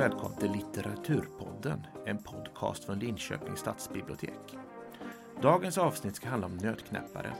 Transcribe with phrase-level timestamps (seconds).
[0.00, 4.56] välkommen till Litteraturpodden, en podcast från Linköpings stadsbibliotek.
[5.42, 7.32] Dagens avsnitt ska handla om Nötknäppare.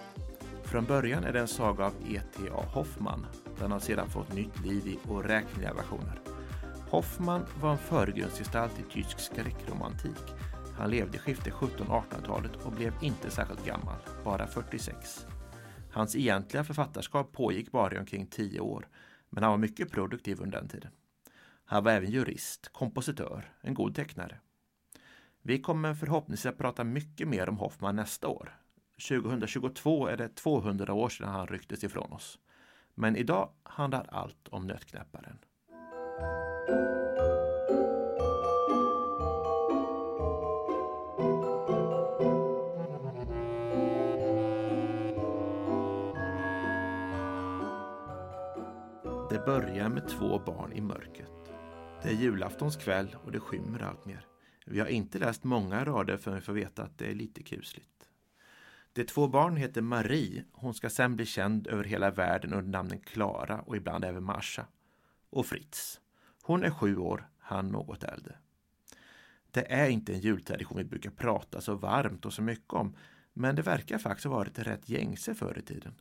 [0.64, 2.64] Från början är det en saga av E.T.A.
[2.74, 3.26] Hoffman.
[3.58, 6.20] Den har sedan fått nytt liv i oräkneliga versioner.
[6.90, 10.34] Hoffman var en förgrundsgestalt i tysk skräckromantik.
[10.78, 15.26] Han levde i skiftet 1700-1800-talet och blev inte särskilt gammal, bara 46.
[15.92, 18.88] Hans egentliga författarskap pågick bara i omkring 10 år,
[19.30, 20.90] men han var mycket produktiv under den tiden.
[21.70, 24.40] Han var även jurist, kompositör, en god tecknare.
[25.42, 28.58] Vi kommer förhoppningsvis att prata mycket mer om Hoffman nästa år.
[29.08, 32.38] 2022 är det 200 år sedan han rycktes ifrån oss.
[32.94, 35.38] Men idag handlar allt om Nötknäpparen.
[49.30, 51.39] Det börjar med två barn i mörkret.
[52.02, 54.26] Det är julaftonskväll och det skymmer allt mer.
[54.66, 58.08] Vi har inte läst många rader förrän vi får veta att det är lite kusligt.
[58.92, 60.44] De två barn heter Marie.
[60.52, 64.66] Hon ska sen bli känd över hela världen under namnen Klara och ibland även Marsha.
[65.30, 66.00] Och Fritz.
[66.42, 68.36] Hon är sju år, han något äldre.
[69.50, 72.96] Det är inte en jultradition vi brukar prata så varmt och så mycket om,
[73.32, 75.94] men det verkar faktiskt ha varit rätt gängse förr i tiden.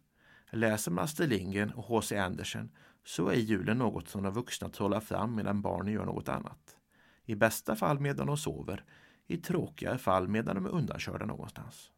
[0.50, 2.18] Läser man Astrid Lindgren och H.C.
[2.18, 2.72] Andersen
[3.04, 6.78] så är julen något som de vuxna trollar fram medan barnen gör något annat.
[7.26, 8.84] I bästa fall medan de sover,
[9.28, 11.92] i tråkigare fall medan de är undankörda någonstans.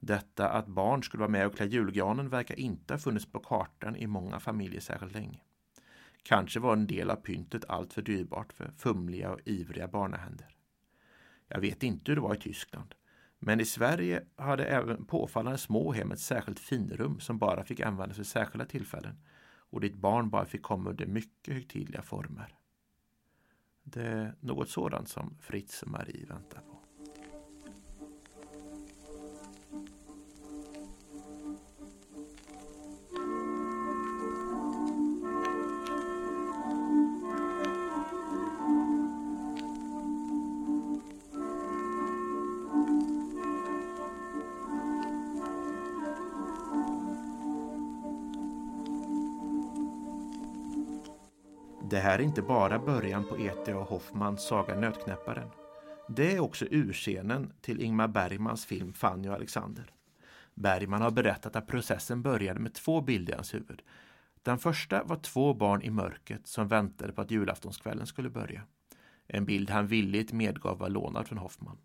[0.00, 3.96] Detta att barn skulle vara med och klä julgranen verkar inte ha funnits på kartan
[3.96, 5.40] i många familjer särskilt länge.
[6.22, 10.56] Kanske var en del av pyntet alltför dyrbart för fumliga och ivriga barnahänder.
[11.48, 12.94] Jag vet inte hur det var i Tyskland,
[13.42, 18.18] men i Sverige hade även påfallande små hem ett särskilt finrum som bara fick användas
[18.18, 19.16] vid särskilda tillfällen
[19.70, 22.54] och ditt barn bara fick komma under mycket högtidliga former.
[23.82, 26.79] Det är något sådant som Fritz och Marie väntar på.
[51.90, 53.82] Det här är inte bara början på E.T.A.
[53.82, 55.50] Hoffmans saga Nötknäpparen.
[56.08, 59.90] Det är också urscenen till Ingmar Bergmans film Fanny och Alexander.
[60.54, 63.82] Bergman har berättat att processen började med två bilder i hans huvud.
[64.42, 68.62] Den första var två barn i mörkret som väntade på att julaftonskvällen skulle börja.
[69.26, 71.78] En bild han villigt medgav var lånad från Hoffman.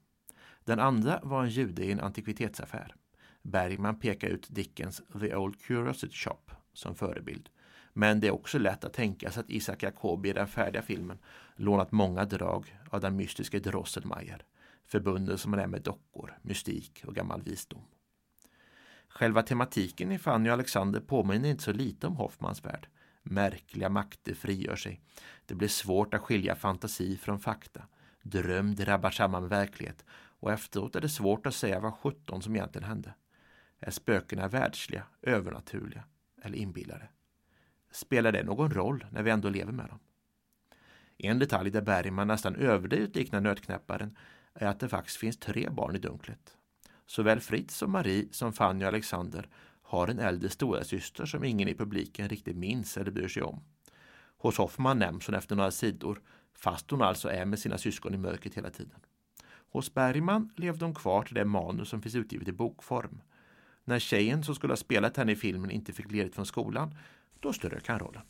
[0.64, 2.96] Den andra var en jude i en antikvitetsaffär.
[3.42, 7.50] Bergman pekar ut Dickens The Old Curiosity Shop som förebild.
[7.98, 11.18] Men det är också lätt att tänka sig att Isaac Jacobi i den färdiga filmen
[11.56, 14.44] lånat många drag av den mystiska Drosselmeier,
[14.84, 17.82] förbunden som han är med dockor, mystik och gammal visdom.
[19.08, 22.88] Själva tematiken i Fanny och Alexander påminner inte så lite om Hoffmans värld.
[23.24, 25.02] Märkliga makter frigör sig.
[25.46, 27.82] Det blir svårt att skilja fantasi från fakta.
[28.22, 30.06] Dröm drabbar samman med verklighet
[30.40, 33.14] och efteråt är det svårt att säga vad sjutton som egentligen hände.
[33.80, 36.04] Är spökena världsliga, övernaturliga
[36.42, 37.10] eller inbillade?
[37.96, 40.00] Spelar det någon roll när vi ändå lever med dem?
[41.18, 44.18] En detalj där Bergman nästan överdrivet liknar nötknäpparen
[44.54, 46.58] är att det faktiskt finns tre barn i dunklet.
[47.06, 49.50] Såväl Fritz och Marie som Fanny och Alexander
[49.82, 53.64] har en äldre storasyster som ingen i publiken riktigt minns eller bryr sig om.
[54.38, 56.22] Hos Hoffman nämns hon efter några sidor,
[56.54, 59.00] fast hon alltså är med sina syskon i mörkret hela tiden.
[59.48, 63.22] Hos Bergman levde hon kvar till det manus som finns utgivet i bokform.
[63.84, 66.96] När tjejen som skulle ha spelat henne i filmen inte fick ledigt från skolan
[67.46, 68.22] då strök han rollen.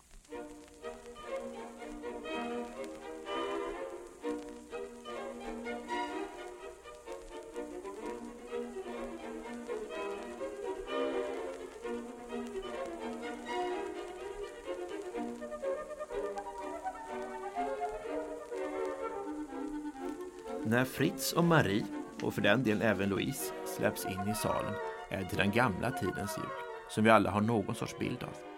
[20.64, 21.86] När Fritz och Marie,
[22.24, 24.74] och för den delen även Louise, släpps in i salen
[25.10, 26.46] är det den gamla tidens jul,
[26.90, 28.55] som vi alla har någon sorts bild av.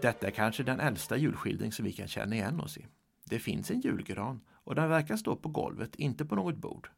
[0.00, 2.86] Detta är kanske den äldsta julskildring som vi kan känna igen oss i.
[3.24, 6.90] Det finns en julgran och den verkar stå på golvet, inte på något bord.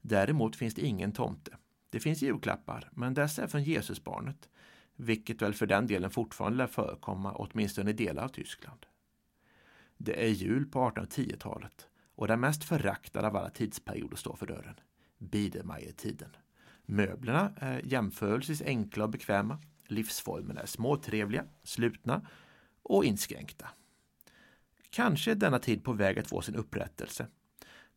[0.00, 1.56] Däremot finns det ingen tomte.
[1.90, 4.48] Det finns julklappar, men dessa är från Jesusbarnet,
[4.96, 8.86] vilket väl för den delen fortfarande lär förekomma åtminstone i delar av Tyskland.
[9.96, 14.74] Det är jul på 1810-talet och den mest föraktade av alla tidsperioder står för dörren.
[15.18, 16.36] Biedermeiertiden.
[16.86, 19.58] Möblerna är jämförelsevis enkla och bekväma.
[19.92, 22.26] Livsformerna är småtrevliga, slutna
[22.82, 23.68] och inskränkta.
[24.90, 27.26] Kanske är denna tid på väg att få sin upprättelse.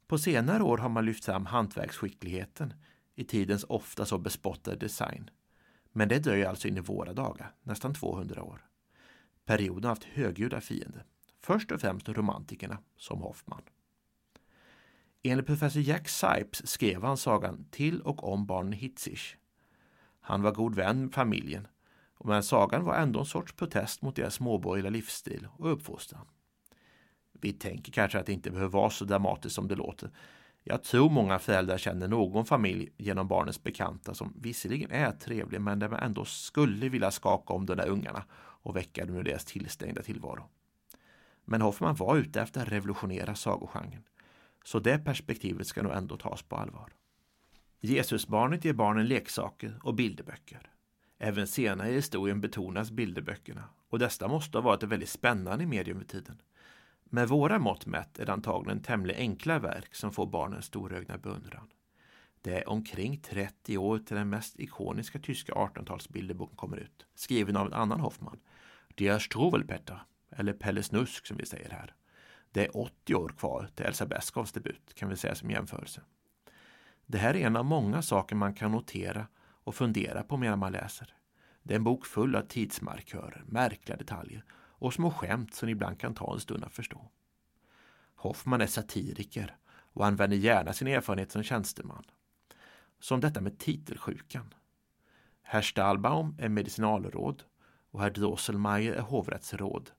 [0.07, 2.73] På senare år har man lyft fram hantverksskickligheten
[3.15, 5.29] i tidens ofta så bespottade design.
[5.91, 8.65] Men det dröjer alltså in i våra dagar, nästan 200 år.
[9.45, 11.05] Perioden har haft högljudda fiender.
[11.41, 13.61] Först och främst romantikerna, som Hoffman.
[15.23, 19.19] Enligt professor Jack Sipes skrev han sagan till och om barnen Hitzig.
[20.19, 21.67] Han var god vän med familjen,
[22.23, 26.25] men sagan var ändå en sorts protest mot deras småborgerliga livsstil och uppfostran.
[27.41, 30.11] Vi tänker kanske att det inte behöver vara så dramatiskt som det låter.
[30.63, 35.79] Jag tror många föräldrar känner någon familj genom barnens bekanta som visserligen är trevlig men
[35.79, 39.45] där man ändå skulle vilja skaka om de där ungarna och väcka dem ur deras
[39.45, 40.49] tillstängda tillvaro.
[41.45, 44.03] Men Hoffman var ute efter att revolutionera sagogenren.
[44.63, 46.93] Så det perspektivet ska nog ändå tas på allvar.
[47.79, 50.71] Jesusbarnet ger barnen leksaker och bilderböcker.
[51.25, 55.99] Även senare i historien betonas bilderböckerna och dessa måste ha varit ett väldigt spännande medium
[55.99, 56.41] vid tiden.
[57.03, 61.67] Med våra mått mätt är det antagligen tämligen enkla verk som får barnens storögna beundran.
[62.41, 67.67] Det är omkring 30 år till den mest ikoniska tyska 1800-talsbilderboken kommer ut, skriven av
[67.67, 68.39] en annan Hoffmann,
[68.95, 69.99] Der Struwelpetter,
[70.29, 71.95] eller Pelle Snusk som vi säger här.
[72.51, 76.01] Det är 80 år kvar till Elsa Beskows debut, kan vi säga som jämförelse.
[77.05, 79.27] Det här är en av många saker man kan notera
[79.65, 81.13] och fundera på medan man läser.
[81.63, 86.13] Det är en bok full av tidsmarkörer, märkliga detaljer och små skämt som ibland kan
[86.13, 87.11] ta en stund att förstå.
[88.15, 92.03] Hoffman är satiriker och använder gärna sin erfarenhet som tjänsteman.
[92.99, 94.53] Som detta med titelsjukan.
[95.41, 97.43] Herr Stahlbaum är medicinalråd
[97.91, 99.91] och herr Drosselmeier är hovrättsråd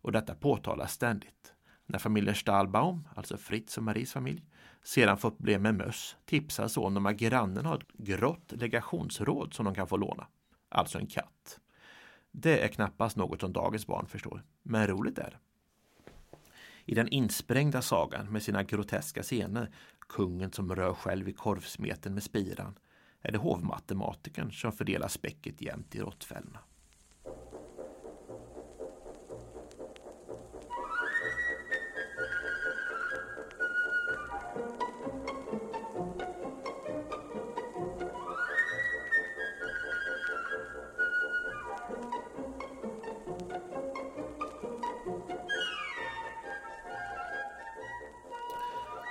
[0.00, 1.54] och detta påtalas ständigt.
[1.90, 4.44] När familjen Stahlbaum, alltså Fritz och Maries familj,
[4.82, 9.64] sedan fått problem med möss tipsar sonen om att grannen har ett grått legationsråd som
[9.64, 10.26] de kan få låna.
[10.68, 11.60] Alltså en katt.
[12.30, 15.38] Det är knappast något som dagens barn förstår, men roligt är det.
[16.84, 22.22] I den insprängda sagan med sina groteska scener, kungen som rör själv i korvsmeten med
[22.22, 22.78] spiran,
[23.20, 26.58] är det hovmatematikern som fördelar späcket jämt i råttfällorna.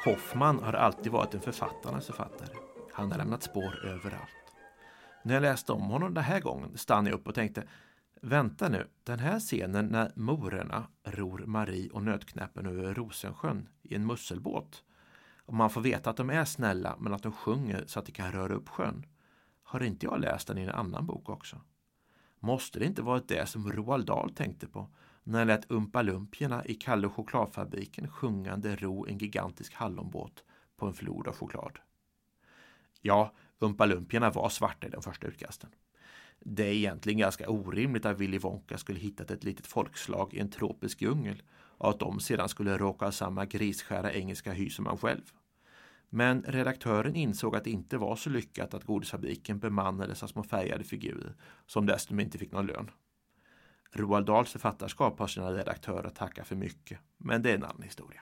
[0.10, 2.58] Hoffman har alltid varit en författarnas författare.
[2.94, 4.56] Han har lämnat spår överallt.
[5.24, 7.68] När jag läste om honom den här gången stannade jag upp och tänkte
[8.22, 14.06] Vänta nu, den här scenen när morerna ror Marie och Nötknäppen över Rosensjön i en
[14.06, 14.84] musselbåt
[15.46, 18.12] och man får veta att de är snälla men att de sjunger så att de
[18.12, 19.06] kan röra upp sjön.
[19.64, 21.62] Har inte jag läst den i en annan bok också?
[22.40, 24.90] Måste det inte varit det som Roald Dahl tänkte på
[25.24, 30.44] när han lät umpalumpierna i Kalle och chokladfabriken sjungande ro en gigantisk hallonbåt
[30.78, 31.80] på en flod av choklad.
[33.02, 35.70] Ja, umpalumpierna var svarta i den första utkasten.
[36.40, 40.50] Det är egentligen ganska orimligt att Willy Wonka skulle hittat ett litet folkslag i en
[40.50, 44.98] tropisk djungel och att de sedan skulle råka ha samma grisskära engelska hy som han
[44.98, 45.32] själv.
[46.10, 50.84] Men redaktören insåg att det inte var så lyckat att godisfabriken bemannades av små färgade
[50.84, 51.36] figurer
[51.66, 52.92] som dessutom inte fick någon lön.
[53.92, 57.82] Roald Dahls författarskap har sina redaktörer att tacka för mycket, men det är en annan
[57.82, 58.22] historia.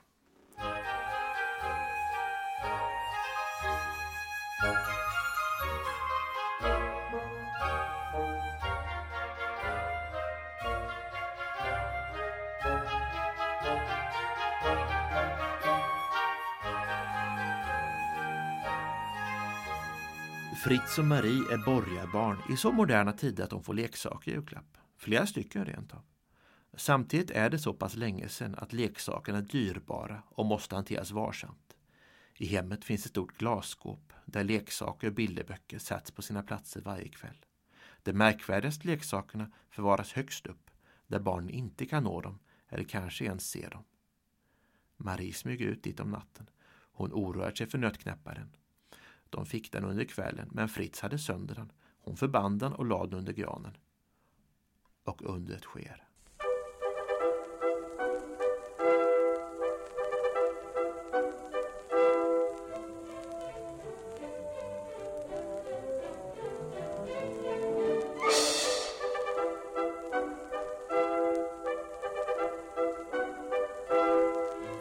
[20.63, 24.77] Fritz och Marie är borgarbarn i så moderna tider att de får leksaker i julklapp.
[24.97, 26.01] Flera stycken rent av.
[26.73, 31.77] Samtidigt är det så pass länge sedan att leksakerna är dyrbara och måste hanteras varsamt.
[32.35, 37.07] I hemmet finns ett stort glasskåp där leksaker och bilderböcker sätts på sina platser varje
[37.07, 37.45] kväll.
[38.03, 40.69] De märkvärdigaste leksakerna förvaras högst upp,
[41.07, 42.39] där barnen inte kan nå dem
[42.69, 43.83] eller kanske ens se dem.
[44.97, 46.49] Marie smyger ut dit om natten.
[46.91, 48.55] Hon oroar sig för nötknäpparen.
[49.29, 51.71] De fick den under kvällen, men Fritz hade sönder den.
[51.99, 53.77] Hon förband den och lade den under granen
[55.07, 56.03] och undret sker.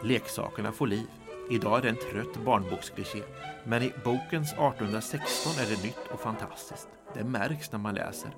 [0.03, 1.07] Leksakerna får liv.
[1.51, 3.23] Idag är det en trött barnbokskliché,
[3.65, 6.89] men i bokens 1816 är det nytt och fantastiskt.
[7.15, 8.31] Det märks när man läser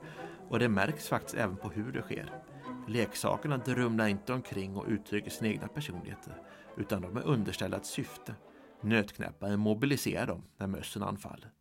[0.48, 2.42] och det märks faktiskt även på hur det sker.
[2.88, 6.42] Leksakerna drumlar inte omkring och uttrycker sina egna personligheter,
[6.76, 8.34] utan de är underställda ett syfte.
[8.80, 11.52] Nötknäpparen mobiliserar dem när mössen anfaller.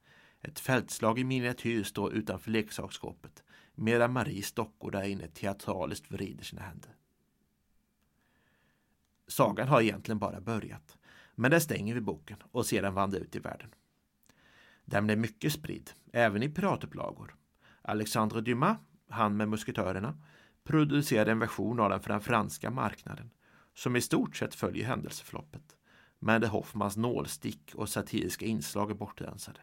[0.41, 3.43] Ett fältslag i miniatyr står utanför leksaksskåpet,
[3.75, 6.95] medan Maries dockor där inne teatraliskt vrider sina händer.
[9.27, 10.97] Sagan har egentligen bara börjat,
[11.35, 13.69] men där stänger vi boken och sedan vandrar ut i världen.
[14.85, 17.35] Den blev mycket spridd, även i piratupplagor.
[17.89, 18.77] Alexandre Dumas,
[19.09, 20.17] han med musketörerna,
[20.63, 23.29] producerade en version av den för den franska marknaden
[23.73, 25.75] som i stort sett följer händelseförloppet,
[26.19, 29.59] men där Hoffmans nålstick och satiriska inslag är bortrensade.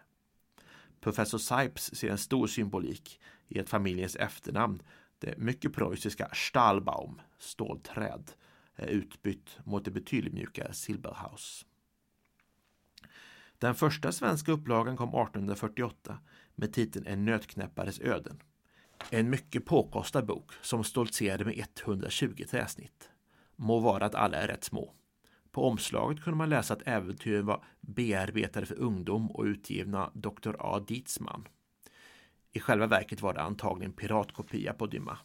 [1.00, 4.82] Professor Sipes ser en stor symbolik i att familjens efternamn,
[5.18, 8.30] det mycket preussiska Stahlbaum, stålträd,
[8.74, 11.66] är utbytt mot det betydligt mjukare Silberhaus.
[13.58, 16.18] Den första svenska upplagan kom 1848
[16.54, 18.42] med titeln En nötknäppares öden.
[19.10, 23.10] En mycket påkostad bok som stoltserade med 120 träsnitt.
[23.56, 24.94] Må vara att alla är rätt små.
[25.50, 30.56] På omslaget kunde man läsa att äventyren var bearbetade för ungdom och utgivna Dr.
[30.58, 30.84] A.
[30.86, 31.48] Dietzman.
[32.52, 35.18] I själva verket var det antagligen piratkopia på Dymma.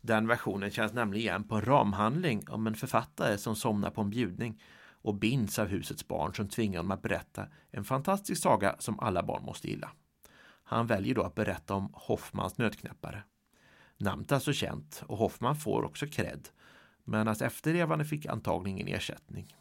[0.00, 4.10] Den versionen känns nämligen igen på en ramhandling om en författare som somnar på en
[4.10, 4.62] bjudning
[5.02, 9.22] och binds av husets barn som tvingar honom att berätta en fantastisk saga som alla
[9.22, 9.90] barn måste gilla.
[10.62, 13.22] Han väljer då att berätta om Hoffmans nötknäppare.
[13.96, 16.48] Namnet är alltså känt och Hoffman får också cred,
[17.04, 19.56] men hans efterlevande fick antagligen ingen ersättning.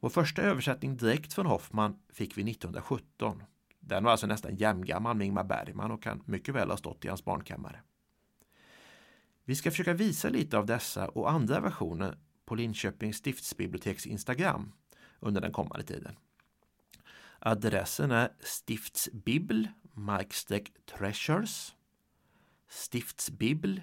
[0.00, 3.42] Vår första översättning direkt från Hoffman fick vi 1917.
[3.80, 7.08] Den var alltså nästan jämngammal med Ingmar Bergman och kan mycket väl ha stått i
[7.08, 7.80] hans barnkammare.
[9.44, 14.72] Vi ska försöka visa lite av dessa och andra versioner på Linköpings stiftsbiblioteks Instagram
[15.20, 16.16] under den kommande tiden.
[17.38, 19.66] Adressen är stiftsbibl
[20.86, 21.74] treasures
[22.68, 23.78] stiftsbibl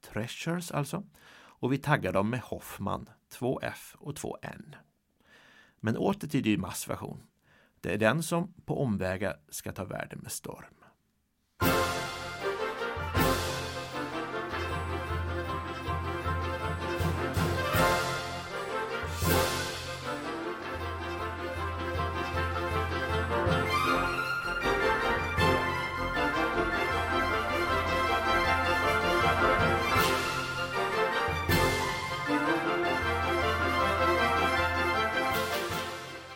[0.00, 1.04] treasures alltså.
[1.32, 4.74] Och vi taggar dem med Hoffman, 2F och 2N.
[5.80, 7.22] Men åter till Dumas version.
[7.80, 10.74] Det är den som på omvägar ska ta världen med storm.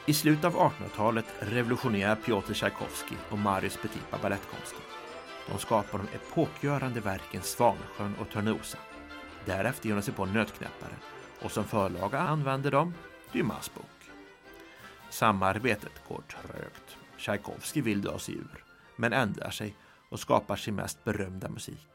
[0.06, 4.80] I slutet av 1800-talet revolutionerar Piotr Tchaikovsky och Marius Petipa balettkonsten.
[5.48, 8.78] De skapar de epokgörande verken Svansjön och Törnrosa.
[9.44, 10.96] Därefter ger de sig på Nötknäpparen
[11.42, 12.94] och som förlaga använder de
[13.32, 14.10] Dumas bok.
[15.10, 16.96] Samarbetet går trögt.
[17.16, 18.64] Tchaikovsky vill dra sig ur,
[18.96, 19.76] men ändrar sig
[20.10, 21.88] och skapar sin mest berömda musik.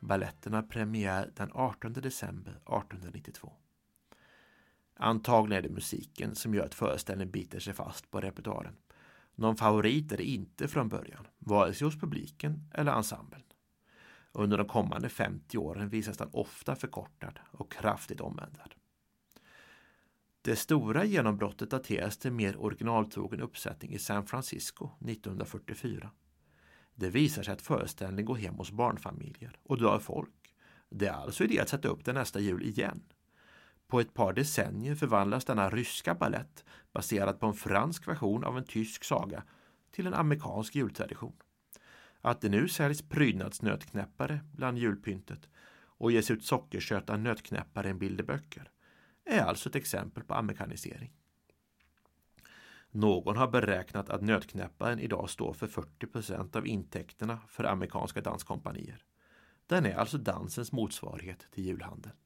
[0.00, 3.52] Balletten har premiär den 18 december 1892.
[4.98, 8.76] Antagligen är det musiken som gör att föreställningen biter sig fast på repertoaren.
[9.34, 13.42] Någon favorit är det inte från början, vare sig hos publiken eller ensemblen.
[14.32, 18.74] Under de kommande 50 åren visas den ofta förkortad och kraftigt omändrad.
[20.42, 26.10] Det stora genombrottet dateras till mer originaltrogen uppsättning i San Francisco 1944.
[26.94, 30.54] Det visar sig att föreställningen går hem hos barnfamiljer och drar folk.
[30.90, 33.02] Det är alltså idé att sätta upp den nästa jul igen.
[33.86, 38.64] På ett par decennier förvandlas denna ryska ballett baserad på en fransk version av en
[38.64, 39.42] tysk saga
[39.90, 41.36] till en amerikansk jultradition.
[42.20, 45.48] Att det nu säljs prydnadsnötknäppare bland julpyntet
[45.98, 48.70] och ges ut sockersöta nötknäppare i bilderböcker
[49.24, 51.12] är alltså ett exempel på amerikanisering.
[52.90, 59.04] Någon har beräknat att nötknäpparen idag står för 40% av intäkterna för amerikanska danskompanier.
[59.66, 62.16] Den är alltså dansens motsvarighet till julhandeln.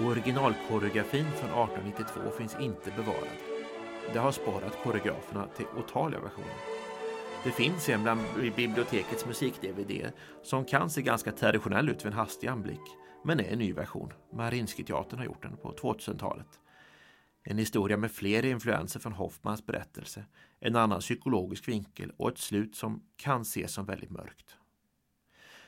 [0.00, 3.38] Originalkoreografin från 1892 finns inte bevarad.
[4.12, 6.54] Det har sparat koreograferna till otaliga versioner.
[7.44, 8.20] Det finns en bland
[8.56, 12.80] bibliotekets musik-DVD som kan se ganska traditionell ut vid en hastig anblick,
[13.24, 14.12] men är en ny version.
[14.32, 16.60] Marinskiteatern har gjort den på 2000-talet.
[17.42, 20.24] En historia med fler influenser från Hoffmans berättelse,
[20.60, 24.56] en annan psykologisk vinkel och ett slut som kan ses som väldigt mörkt.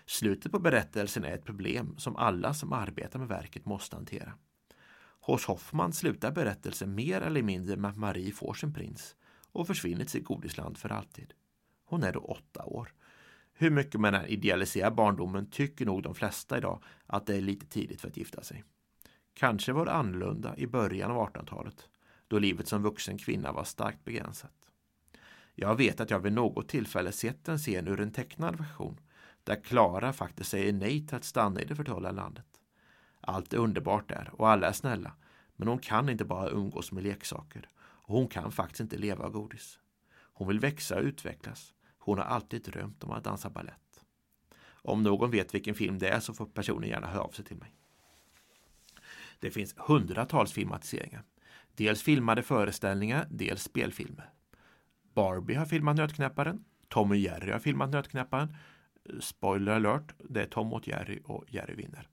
[0.07, 4.33] Slutet på berättelsen är ett problem som alla som arbetar med verket måste hantera.
[5.21, 9.17] Hos Hoffman slutar berättelsen mer eller mindre med att Marie får sin prins
[9.53, 11.35] och försvinner till sitt godisland för alltid.
[11.85, 12.93] Hon är då åtta år.
[13.53, 17.67] Hur mycket man än idealiserar barndomen tycker nog de flesta idag att det är lite
[17.67, 18.65] tidigt för att gifta sig.
[19.35, 21.89] Kanske var det annorlunda i början av 1800-talet,
[22.29, 24.53] då livet som vuxen kvinna var starkt begränsat.
[25.55, 29.01] Jag vet att jag vid något tillfälle sett en scen ur en tecknad version,
[29.47, 32.47] där Klara faktiskt säger nej till att stanna i det förtrollade landet.
[33.21, 35.12] Allt är underbart där och alla är snälla,
[35.57, 39.31] men hon kan inte bara umgås med leksaker och hon kan faktiskt inte leva av
[39.31, 39.79] godis.
[40.12, 41.75] Hon vill växa och utvecklas.
[41.99, 44.05] Hon har alltid drömt om att dansa ballett.
[44.67, 47.57] Om någon vet vilken film det är så får personen gärna höra av sig till
[47.57, 47.75] mig.
[49.41, 51.23] Det finns hundratals filmatiseringar.
[51.75, 54.31] Dels filmade föreställningar, dels spelfilmer.
[55.15, 56.65] Barbie har filmat Nötknäpparen.
[56.88, 58.57] Tom och Jerry har filmat Nötknäpparen.
[59.21, 62.09] Spoiler alert, det är Tom mot Jerry och Jerry vinner.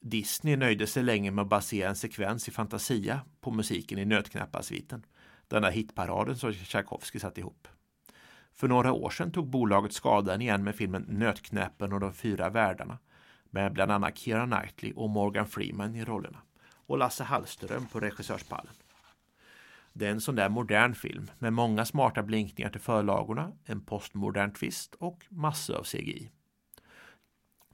[0.00, 5.06] Disney nöjde sig länge med att basera en sekvens i Fantasia på musiken i Nötknäpparsviten.
[5.48, 7.68] Den där hitparaden som Tchaikovsky satt ihop.
[8.54, 12.98] För några år sedan tog bolaget skadan igen med filmen Nötknäppen och de fyra världarna
[13.50, 16.38] med bland annat Keira Knightley och Morgan Freeman i rollerna
[16.86, 18.74] och Lasse Hallström på regissörspallen.
[19.98, 24.52] Det är en sån där modern film med många smarta blinkningar till förlagorna, en postmodern
[24.52, 26.30] twist och massor av CGI.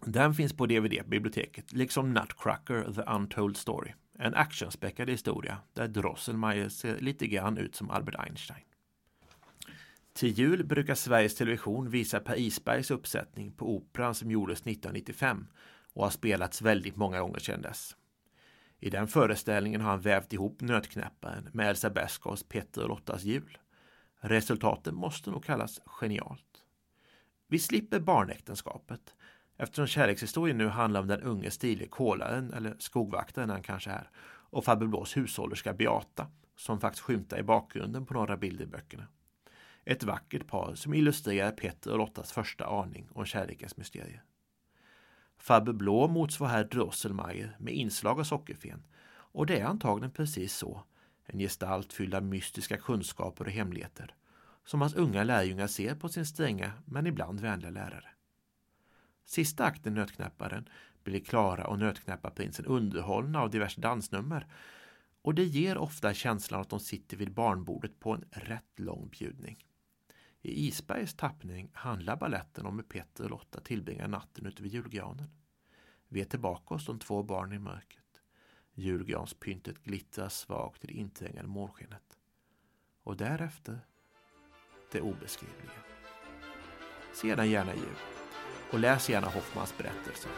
[0.05, 3.93] Den finns på DVD på biblioteket, liksom Nutcracker The Untold Story.
[4.19, 8.65] En actionspäckad historia där Drosselmeier ser lite grann ut som Albert Einstein.
[10.13, 15.47] Till jul brukar Sveriges Television visa Per Isbergs uppsättning på Operan som gjordes 1995
[15.93, 17.97] och har spelats väldigt många gånger sedan dess.
[18.81, 23.59] I den föreställningen har han vävt ihop Nötknäpparen med Elsa Beskows Petter och Lottas jul.
[24.21, 26.65] Resultatet måste nog kallas genialt.
[27.49, 29.15] Vi slipper barnäktenskapet
[29.57, 34.11] eftersom kärlekshistorien nu handlar om den unge stilige kolaren, eller skogvaktaren han kanske är,
[34.51, 36.27] och farbror Blås hushållerska Beata
[36.57, 39.07] som faktiskt skymtar i bakgrunden på några bilder i böckerna.
[39.85, 44.25] Ett vackert par som illustrerar Petter och Lottas första aning om kärlekens mysterier.
[45.45, 50.83] Farbror Blå motsvarar här Drosselmeier med inslag av sockerfen och det är antagligen precis så,
[51.25, 54.15] en gestalt fylld av mystiska kunskaper och hemligheter,
[54.65, 58.09] som hans unga lärjungar ser på sin stränga men ibland vänliga lärare.
[59.25, 60.69] Sista akten Nötknäpparen
[61.03, 64.47] blir Klara och Nötknäpparprinsen underhållna av diverse dansnummer
[65.23, 69.65] och det ger ofta känslan att de sitter vid barnbordet på en rätt lång bjudning.
[70.47, 75.31] I Isbergs tappning handlar balletten om hur Petter och Lotta tillbringar natten ute vid julgranen.
[76.09, 78.23] Vi är tillbaka hos de två barnen i mörkret.
[78.75, 82.19] Julgranspyntet glittrar svagt i det inträngande månskenet.
[83.03, 83.81] Och därefter
[84.93, 85.83] det obeskrivliga.
[87.13, 87.97] Se den gärna jul
[88.73, 90.29] och läs gärna Hoffmans berättelse.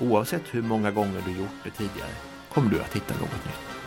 [0.00, 2.14] Oavsett hur många gånger du gjort det tidigare
[2.48, 3.79] kommer du att hitta något nytt.